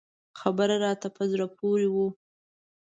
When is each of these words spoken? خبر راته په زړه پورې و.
خبر 0.39 0.69
راته 0.83 1.07
په 1.15 1.23
زړه 1.31 1.45
پورې 1.57 1.87
و. 1.93 1.95